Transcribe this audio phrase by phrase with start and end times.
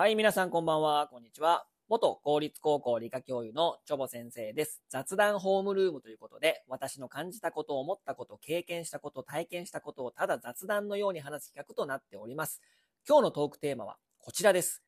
[0.00, 1.66] はい、皆さんこんばんは、こんにちは。
[1.90, 4.80] 元公立高校理科教諭のチョボ先生です。
[4.88, 12.62] 雑談ホームルームということで、私の感じたこと、思ったこと、経験したこと、体験したことをただ雑談のように話す企画となっております。
[13.06, 14.82] 今日のトークテーマはこちらです。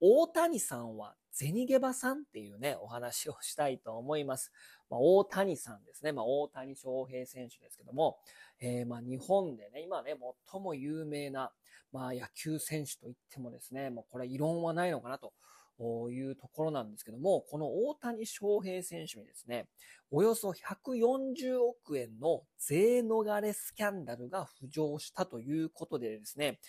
[0.00, 4.52] 大谷さんは銭ゲバさんっていうね、お話をしたいと思います。
[4.90, 6.12] まあ、大谷さんですね。
[6.12, 8.18] まあ、大谷翔平選手ですけども、
[8.60, 10.14] えーまあ日本でね、今ね、
[10.50, 11.52] 最も有名な、
[11.92, 15.32] まあ、野球選手といってもですね、もうこれ異論はないのかなと
[15.78, 19.68] いうところなんですけども、この大谷翔平選手にですね、
[20.10, 26.60] およそ140億円の税逃れスキャンダルが浮上したということでですね、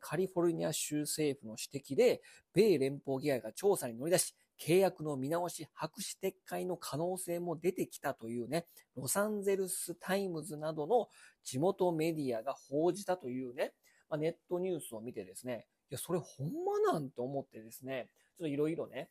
[0.00, 2.22] カリフォルニア州政府の指摘で、
[2.54, 11.08] 米連邦議会が調査に乗り出し、契約の見直し、白紙撤回の可能性も出てきたというね、ロサンゼルスタイムズなどの
[11.44, 13.74] 地元メディアが報じたというね、
[14.08, 19.08] まあ、ネットニュースを見てですね、いや、それほんまなんて思ってですね、ちょっといろいろね、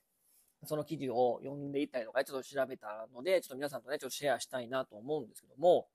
[0.63, 5.87] その記事を読んでいたりとか、ちょっと調べたので、ちょっと皆さんとね、ちょっとシェアしたいなと思うんですけども、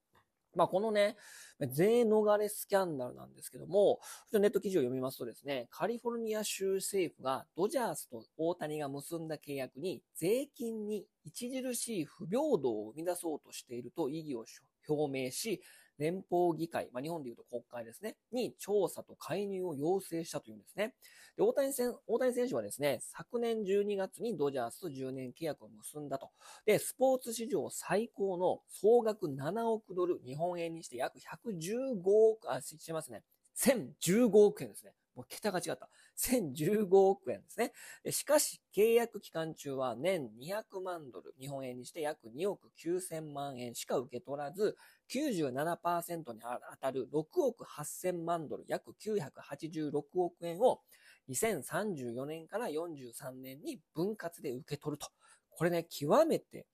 [0.56, 1.16] まあ、このね、
[1.60, 4.00] 税逃れスキャンダルなんですけども、
[4.32, 14.44] ネット記事を読みますとですね、カリフォルニア州政府がドジャースと大谷が結んだ契約に税金に著しい不平等を生み出そうとしていると異議を
[14.88, 15.62] 表明し、
[16.00, 20.94] 連邦議会、まあ、日本でいうと国会ですね、に調査と介入を要請したというんですね。
[21.36, 26.30] で大谷選大谷選手はですね、昨年12月にドジャースと10年契約を結んだと。
[26.64, 33.22] で、スポーツ史上最高の総額7億ドル、日本円にして約115億、あ、しますね。
[33.56, 34.94] 1015億円ですね。
[35.14, 35.88] もう桁が違った。
[36.16, 37.72] 1015億円ですね。
[38.10, 44.76] しかし、契約期間中は年200万ドル、日本円にして約2億9000万円しか受け取らず、
[45.12, 50.80] 97%に当たる6億8000万ドル、約986億円を
[51.28, 55.08] 2034年から43年に分割で受け取ると。
[55.50, 56.66] これね、極めて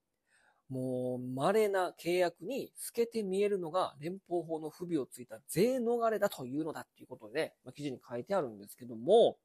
[0.69, 9.39] もう、稀な契約に透けて見えるのが連邦法の不備をついた税逃れだというのだっていうことで、ま、記事に書いてあるんですけども、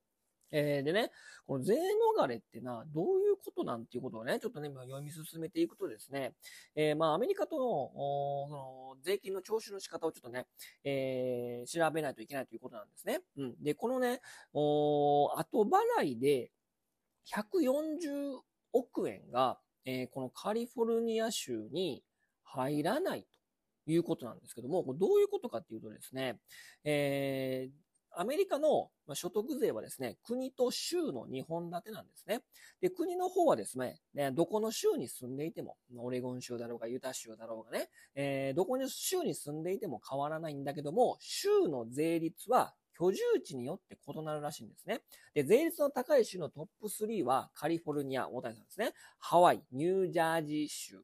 [0.51, 1.11] えー、でね、
[1.47, 1.75] この税
[2.17, 6.33] 逃れってな、どういうことなんていうことをね、ちょっとね、まあ読み進めていくとですね、
[6.75, 7.91] えー、まあアメリカとの、
[8.49, 10.45] その税金の徴収の仕方をちょっとね、
[10.83, 13.21] えー、調べないといけないということなんですね。
[13.37, 13.63] うん。
[13.63, 14.21] で、このね、
[14.53, 16.51] お後払いで
[17.33, 18.39] 140
[18.73, 22.03] 億円が、えーこのカリフォルニア州に
[22.43, 23.25] 入らない
[23.85, 26.37] ということなんですけども、これどういうことかっていうとですね、
[26.83, 32.41] えーアメリカの所得税はですね、国と州の2本立てなんですね。
[32.81, 45.01] で、国の方はですね、ねどこの州に住んでいても、オレゴン州だろうが、ユタ州だろうがね、えーどこの州に住んでいても変わらないんだけども、州の税率は居住地によって異なるらしいんですね。
[45.33, 48.91] で、税率の高い州のトップ3はカリフォルニア、大谷さんですね。
[49.17, 51.01] ハワイ、ニュージャージー州。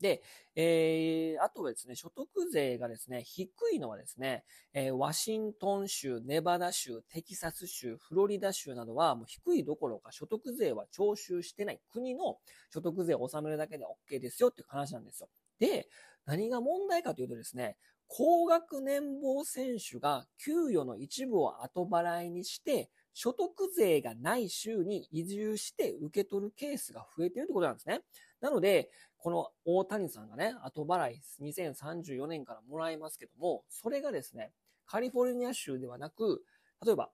[0.00, 0.22] で、
[0.54, 12.38] えー、あとはですね、所得税がですね、低いのはですね、えーワシントン州、ネバダ州、テキサス州、フロリダ州などはもう低いどころか所得税は徴収してない国の
[12.70, 15.28] 所得税を納めるだけで OK ですよっていう話なんですよ。
[15.58, 15.88] で、
[16.26, 17.76] 何が問題かというとですね、
[18.08, 28.02] 高額年俸選手が給与の一部を後払いにして、所得税がない州に移住して受け取るケースが増えているということなんですね。
[28.40, 28.90] なので、
[29.26, 34.52] この大谷さんがね、後払い2034年からもらえますけども、それがですね、
[34.86, 36.44] カリフォルニア州ではなく、
[36.86, 37.10] 例えば、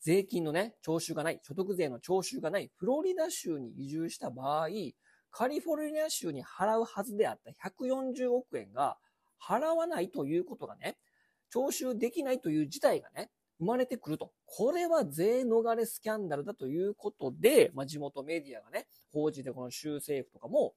[0.00, 4.68] 税金のね、徴収がない、所得税の徴収がない、フロリダ州に移住した場合、
[5.32, 8.96] カリフォルニア州に払うはずであった140億円が
[9.44, 10.96] 払わないということがね、
[11.50, 14.30] 徴収できないという事態がね、生まれてくると。
[14.46, 20.72] これは税逃れスキャンダルだということで、まあ、地元メディアがね、報じてこの州政府とかも、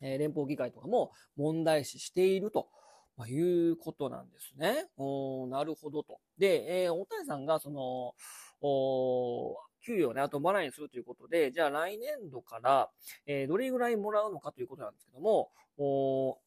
[0.00, 2.68] え連邦議会とかも問題視していると。
[3.16, 4.86] ま、いうことなんですね。
[4.96, 6.20] おなるほどと。
[6.38, 8.14] で、えー大谷さんがその、
[8.60, 12.90] お給与をね、後払いにするということで、じゃあ来年度から、
[13.26, 16.38] えーどれぐらいもらうのかということなんですけども、お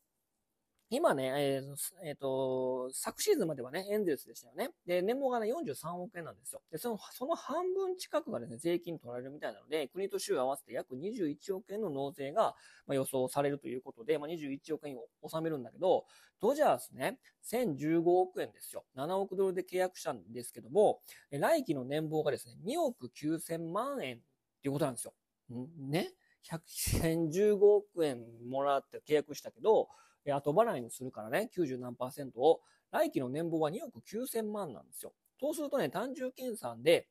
[0.94, 4.72] 今ね、えーえーと、昨シーズンまではね、エンゼルスでしたよね。
[4.86, 6.62] で、年俸がね、43億円なんですよ。
[6.70, 12.56] で、その、その半分近くがですね、税金取られるみたいなので、国と州合わせて約21億円の納税が、
[12.88, 16.04] まあ、予想されるということで、まあ、21億円を納めるんだけど、
[16.42, 18.84] ドジャースね、1015億円ですよ。
[18.98, 21.00] 7億ドルで契約したんですけども、
[21.32, 24.20] 来期の年俸がですね、2億9000万円っ
[24.62, 25.14] ていうことなんですよ。
[25.54, 25.90] ん？
[25.90, 26.12] ね
[26.52, 29.88] ？?1015 億円もらって契約したけど、
[30.26, 35.14] 後払いにするからね、90何パーセントを、来期の年俸は2億9000万なんですよ。
[35.40, 37.08] そうするとね、単純計算で、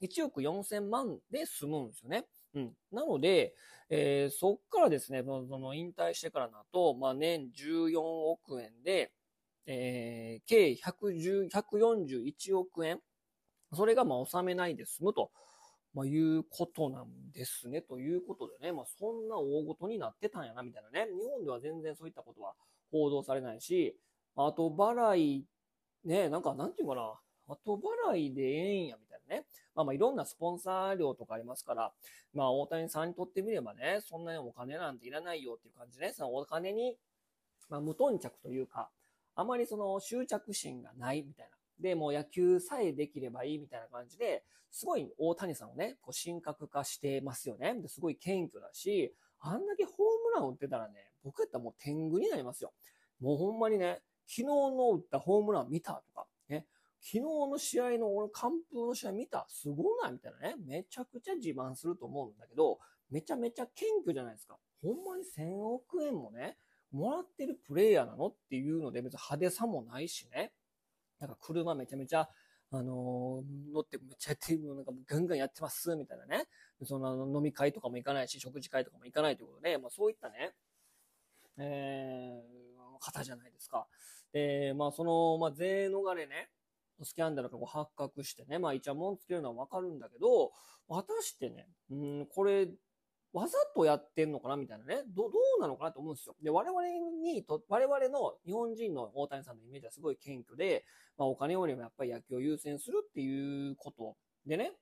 [0.00, 2.24] 1億4000万で済むんですよね。
[2.54, 2.72] うん。
[2.92, 3.54] なので、
[3.90, 9.12] えー、そっからですね、その引退してからだと、まあ、年14億円で、
[9.66, 13.00] えー、計110、141億円。
[13.74, 15.30] それがまあ納めないで済むと、
[15.94, 17.82] まあ、いうことなんですね。
[17.82, 21.06] ということでね、まあ、そんな大ごとになってたんやな、みたいなね。
[21.10, 22.54] 日本では全然そういったことは
[22.92, 23.96] 報道されないし、
[24.36, 25.46] あと払い、
[26.04, 27.14] ね、なんか、なんていうかな、
[27.48, 27.80] 後
[28.12, 29.46] 払いでええんや、みたいなね。
[29.74, 31.92] まあまあいろんなスポンサー料とかありますから、
[32.34, 36.96] まあ大谷さんにとってみればね、そんなにお金なんていらないよっていう感じでね、そのお金に、
[37.68, 38.90] まあ無頓着というか、
[39.34, 41.57] あまりその執着心がないみたいな。
[41.80, 47.74] で、もう野球さえできればいいみたいな感じで、すごい大谷さんをね、こう神格化してますよね。
[47.80, 52.72] ですごい謙虚だし、あんだけホームラン打ってたらね、僕やったらもう天狗になりますよ。
[53.20, 56.66] もうほんまにね、昨日の打ったホームラン見たとか、ね、
[57.00, 60.56] 昨日の試合の俺、完封の試合見たすごないみたいなね。
[60.66, 62.78] めちゃくちゃ自慢すると思うんだけど、
[63.10, 64.58] めちゃめちゃ謙虚じゃないですか。
[64.82, 66.58] ほんまに1000億円もね、
[66.90, 70.52] もらってるプレイヤーなのっていうので別に派手さもないしね。
[71.20, 72.28] なんか車めちゃめちゃ、
[72.70, 76.44] あのー、乗ってめっちゃやってる、なんかガンガンやってます、みたいなね。
[76.84, 80.52] その飲み会とかも行かないし、食事会とかも行かないということで、まあそういったね、
[81.58, 83.86] えー、方じゃないですか。
[84.32, 86.50] で、まあその、まあ税逃れね、
[87.02, 90.52] スキャンダルがこう発覚してね、まあイチャモンつけるのはわかるんだけど、
[90.88, 92.68] 果たしてね、うん、これ、
[93.32, 95.02] わざとやってんのかなみたいなね。
[95.14, 96.34] ど、どうなのかなと思うんですよ。
[96.42, 96.82] で、我々
[97.22, 100.84] にと、我々の日本人の大谷さんのイメージはすごい謙虚で、
[101.16, 104.16] まあお金よりもやっぱり野球を優先するっていうこと
[104.46, 104.72] でね、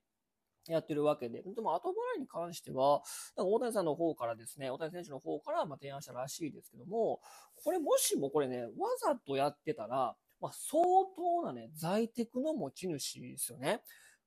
[0.68, 1.42] やってるわけで。
[1.42, 3.02] でも後払いに関しては、
[3.36, 7.20] 大谷さんの方からですね、大谷選手の方からま提案したらしいですけども、
[7.62, 8.70] これもしもこれね、わ
[9.00, 10.84] ざとやってたら、まあ、相
[11.16, 13.80] 当なね、在宅の持ち主ですよね。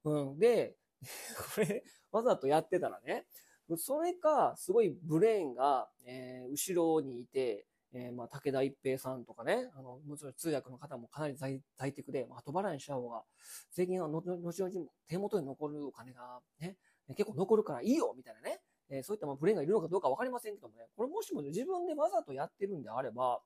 [0.03, 0.39] うん。
[0.39, 0.75] で、
[1.55, 3.25] これ、わざとやってたらね、
[3.77, 13.23] それか、すごいブレーンが、えー、後ろにいて、えー、まあ、武田一平さんとかね、あの、もちろん通訳の方もかなり在在宅で、まあ、後払いにした方が、
[13.73, 14.71] 税金は後々
[15.07, 16.77] 手元に残るお金がね、
[17.09, 23.39] 結構残るからいいよみたいなね、えー、そういったまあブレーンがいるのかどうかわかりませんけどもね、これもしも自分でわざとやってるんであれば、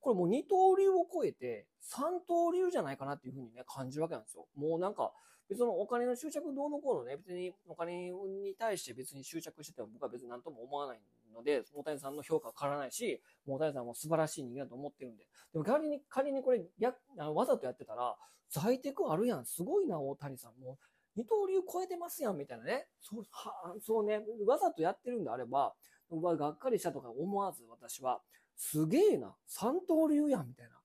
[0.00, 4.46] これもう二刀流を超えて三刀流じゃないかなっていうふうにね、感じるわけなんですよ。
[4.56, 5.12] もうなんか、
[5.48, 11.00] 別のお金の執着どうのこうのね、別にお金に対して別に執着してても僕は別に何とも思わない
[11.32, 15.24] ので、大谷さんの評価は変わらないし、大谷さんも素晴らしい人間だと思ってるんで。
[15.52, 18.16] でも仮に、仮にこれ逆、わざとやってたら、
[18.48, 19.44] 在宅あるやん。
[19.44, 20.60] すごいな、大谷さん。
[20.60, 20.78] もう
[21.16, 22.88] 二刀流超えてますやん、みたいなね。
[23.00, 25.74] そう、は、そうね、わざとやってるんであれば、
[26.10, 28.20] がっかりしたとか思わず私は、
[28.56, 29.34] すげえな。
[29.46, 30.76] 三刀流やん、みたいな。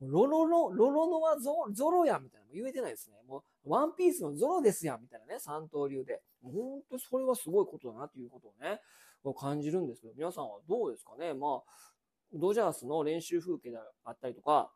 [0.00, 2.46] ロロロ、ロロノはゾゾロやん、みたいな。
[2.52, 3.16] 言えてないですね。
[3.26, 5.38] もう、ワンピースのゾロですやん、みたいなね。
[5.38, 6.22] 三刀流で。
[6.42, 8.80] 本当それはすごいことだな、ということをね、
[9.34, 11.34] 感じるんですけど、皆さんはどうですかね。
[11.34, 11.92] まあ、
[12.32, 14.70] ドジャースの練習風景であったりとか、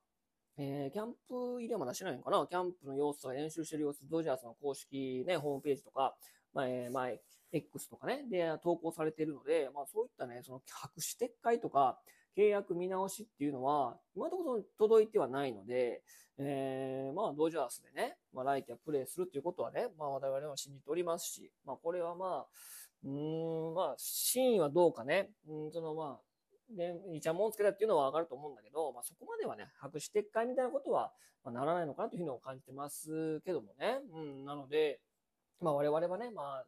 [0.59, 6.17] えー、キャンプ入れはまだしないのかなキャンプの様子とか練習してる様子、ドジャースの公式ね、ホームページとか、
[6.53, 7.09] まあ、えー、まあ、
[7.53, 11.99] X とかね、で、投稿されているので、まあそういったね、その白紙撤回とか、
[12.37, 16.03] 契約見直しっていうのは、今のところ届いてはないので、
[16.39, 22.47] えー、まあ、ドジャースでね、まあ、来季はプレーするっていうことはね、まあ、我々は信じておりますし、まあ、これはまあ、
[23.05, 31.13] うん、まあ、真意はどうかね、うん、そのまあ、ね、イチャモンつけたっていうのはわかると思うんだけど、まあ、そこまではね、白紙撤回みたいなことは、
[31.45, 33.99] まあ、ならないのかなというふうに感じてますけどもね。
[34.15, 35.01] うん、なので、
[35.61, 36.65] まあ、我々はね、まあ、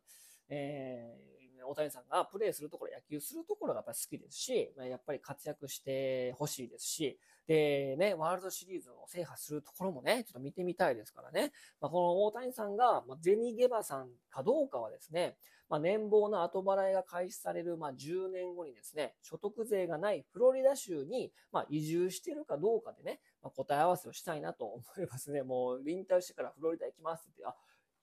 [0.48, 11.52] えー、大谷さんがプレーするところ、野球するところがやっぱり好きですし、やっぱり活躍してほしいですし、で、ね、ワールドシリーズを制覇するところもね、ちょっと見てみたいですからね。
[11.80, 15.36] まあ、この大谷さんが、まあ、ゼニゲバさんかどうかはですね、
[15.68, 25.42] まあ、年俸の後払いが開始される、まあ、10年後にですね、所得税がないフロリダ州に、まあ、移住してるかどうかでね、まあ、答え合わせをしたいなと思いますね。
[25.42, 27.54] もう、引退してからフロリダ行きますって、あ、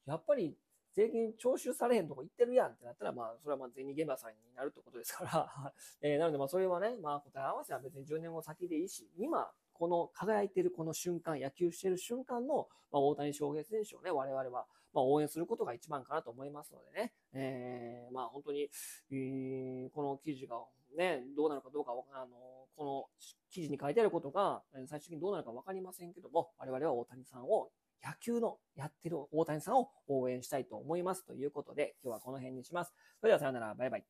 [0.05, 0.57] やっぱり
[0.99, 5.73] 税金徴収されへんとこ行ってるやんってなったら、まあ、それはまあ銭現場さんになるってことですから。
[6.01, 18.69] えー、なのでまあ、それはね、まあ、答え合わせは別に10年後先でいいし、今、この輝いてるこの瞬間、野球してる瞬間の、まあ、大谷翔平選手をね、我々は、まあ、応援することが一番かなと思いますのでね、えー、まあ、本当に、
[19.11, 20.61] えー、この記事が
[20.97, 23.05] ね、どうなるかどうか、あの、この
[23.49, 27.71] 記事に書いてあることが、最終的にどうなるかわかりませんけども、我々は大谷さんを
[28.03, 32.93] 野球のやってる大谷さんを応援したいと思いますということで、今日はこの辺にします。
[33.19, 34.05] それではさようなら、バイバイ。